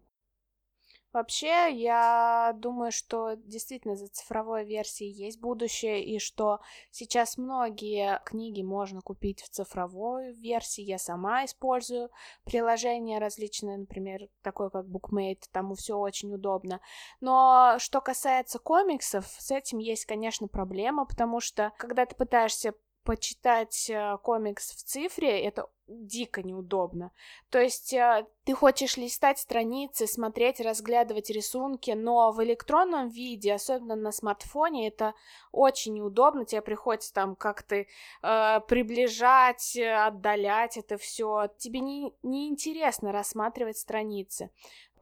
[1.13, 8.63] Вообще, я думаю, что действительно за цифровой версией есть будущее, и что сейчас многие книги
[8.63, 10.81] можно купить в цифровой версии.
[10.81, 12.11] Я сама использую
[12.45, 16.81] приложения различные, например, такое как BookMate, тому все очень удобно.
[17.21, 22.73] Но что касается комиксов, с этим есть, конечно, проблема, потому что когда ты пытаешься
[23.05, 27.13] почитать э, комикс в цифре, это дико неудобно.
[27.51, 33.97] То есть э, ты хочешь листать страницы, смотреть, разглядывать рисунки, но в электронном виде, особенно
[33.97, 35.15] на смартфоне, это
[35.51, 36.45] очень неудобно.
[36.45, 41.49] Тебе приходится там как-то э, приближать, отдалять это все.
[41.59, 44.51] Тебе не, не интересно рассматривать страницы.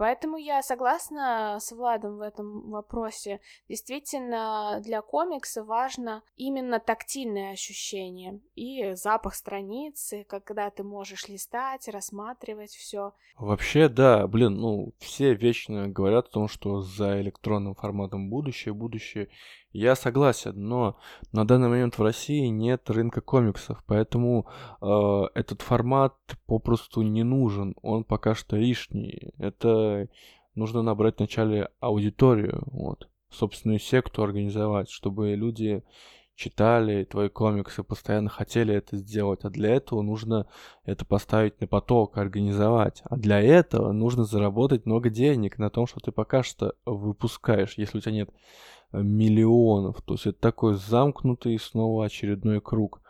[0.00, 3.38] Поэтому я согласна с Владом в этом вопросе.
[3.68, 12.70] Действительно, для комикса важно именно тактильное ощущение и запах страницы, когда ты можешь листать, рассматривать
[12.70, 13.12] все.
[13.36, 19.28] Вообще, да, блин, ну, все вечно говорят о том, что за электронным форматом будущее, будущее.
[19.72, 20.98] Я согласен, но
[21.32, 24.48] на данный момент в России нет рынка комиксов, поэтому
[24.80, 26.14] э, этот формат
[26.46, 29.32] попросту не нужен, он пока что лишний.
[29.38, 30.08] Это
[30.54, 35.84] нужно набрать вначале аудиторию, вот, собственную секту организовать, чтобы люди
[36.40, 40.46] читали твои комиксы, постоянно хотели это сделать, а для этого нужно
[40.86, 43.02] это поставить на поток, организовать.
[43.04, 47.98] А для этого нужно заработать много денег на том, что ты пока что выпускаешь, если
[47.98, 48.30] у тебя нет
[48.92, 50.00] миллионов.
[50.00, 53.02] То есть это такой замкнутый снова очередной круг.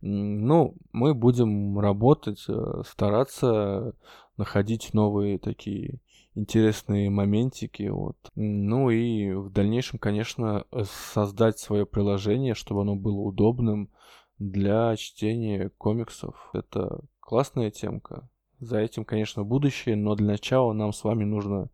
[0.00, 3.92] Ну, мы будем работать, э, стараться
[4.38, 6.00] находить новые такие
[6.34, 7.88] интересные моментики.
[7.88, 8.16] Вот.
[8.34, 10.64] Ну и в дальнейшем, конечно,
[11.12, 13.90] создать свое приложение, чтобы оно было удобным
[14.38, 16.50] для чтения комиксов.
[16.52, 18.28] Это классная темка.
[18.60, 21.70] За этим, конечно, будущее, но для начала нам с вами нужно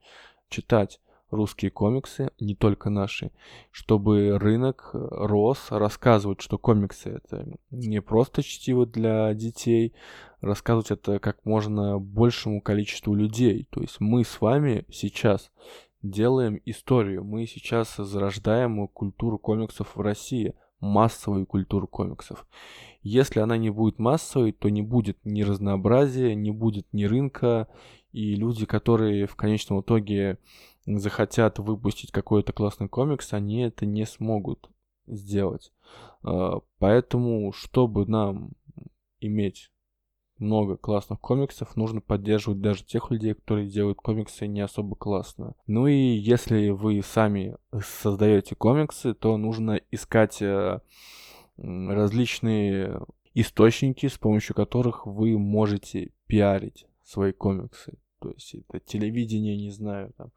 [0.48, 1.00] читать
[1.30, 3.30] русские комиксы, не только наши,
[3.70, 9.94] чтобы рынок э, рос, рассказывать, что комиксы это не просто чтиво для детей,
[10.40, 13.66] рассказывать это как можно большему количеству людей.
[13.70, 15.50] То есть мы с вами сейчас
[16.02, 20.54] делаем историю, мы сейчас зарождаем культуру комиксов в России,
[20.84, 22.46] массовую культуру комиксов.
[23.02, 27.68] Если она не будет массовой, то не будет ни разнообразия, не будет ни рынка,
[28.12, 30.38] и люди, которые в конечном итоге
[30.86, 34.70] захотят выпустить какой-то классный комикс, они это не смогут
[35.06, 35.72] сделать.
[36.22, 38.52] А, поэтому, чтобы нам
[39.20, 39.70] иметь
[40.44, 45.54] много классных комиксов, нужно поддерживать даже тех людей, которые делают комиксы не особо классно.
[45.66, 50.80] Ну и если вы сами создаете комиксы, то нужно искать э,
[51.56, 53.00] различные
[53.34, 57.98] источники, с помощью которых вы можете пиарить свои комиксы.
[58.20, 60.32] То есть это телевидение, не знаю, там,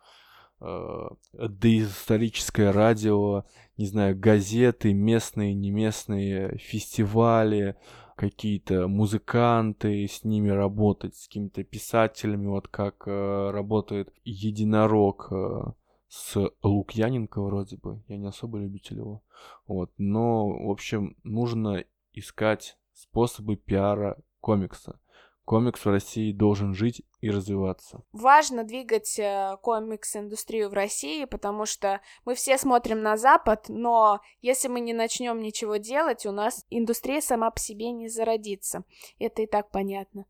[0.59, 3.45] э, доисторическое радио,
[3.77, 7.77] не знаю, газеты, местные, неместные, фестивали,
[8.17, 15.61] какие-то музыканты, с ними работать, с какими-то писателями, вот как э, работает единорог э,
[16.07, 19.23] с Лукьяненко вроде бы, я не особо любитель его,
[19.67, 24.99] вот, но, в общем, нужно искать способы пиара комикса
[25.47, 28.03] комикс в России должен жить и развиваться.
[28.11, 34.67] Важно двигать э, комикс-индустрию в России, потому что мы все смотрим на Запад, но если
[34.67, 38.83] мы не начнем ничего делать, у нас индустрия сама по себе не зародится.
[39.19, 40.25] Это и так понятно.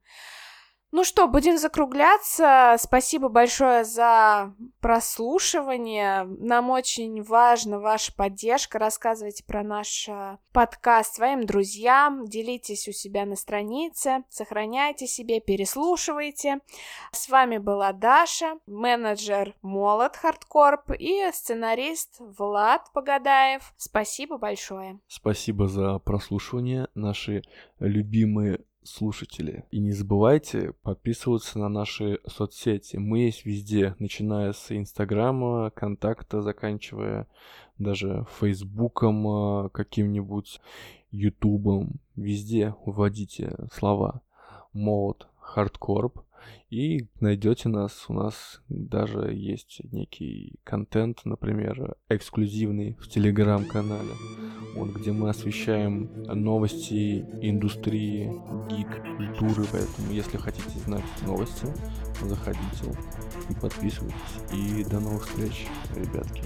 [0.91, 2.77] Ну что, будем закругляться.
[2.79, 6.23] Спасибо большое за прослушивание.
[6.23, 8.79] Нам очень важна ваша поддержка.
[8.79, 12.25] Рассказывайте про наш э, подкаст своим друзьям.
[12.25, 14.23] Делитесь у себя на странице.
[14.29, 16.59] Сохраняйте себе, переслушивайте.
[17.11, 23.73] С вами была Даша, менеджер Молот Хардкорп и сценарист Влад Погадаев.
[23.75, 24.99] Спасибо большое.
[25.09, 26.87] Спасибо за прослушивание.
[26.95, 27.43] Наши
[27.79, 29.65] любимые слушатели.
[29.71, 32.97] И не забывайте подписываться на наши соцсети.
[32.97, 37.27] Мы есть везде, начиная с Инстаграма, Контакта, заканчивая
[37.77, 40.61] даже Фейсбуком а, каким-нибудь,
[41.11, 41.99] Ютубом.
[42.15, 44.21] Везде вводите слова
[44.73, 46.21] мод, хардкорп,
[46.69, 48.05] и найдете нас.
[48.07, 54.11] У нас даже есть некий контент, например, эксклюзивный в телеграм-канале,
[54.75, 58.31] вот, где мы освещаем новости индустрии,
[58.69, 59.65] гик, культуры.
[59.71, 61.67] Поэтому, если хотите знать новости,
[62.21, 62.97] заходите
[63.49, 64.17] и подписывайтесь.
[64.53, 66.43] И до новых встреч, ребятки.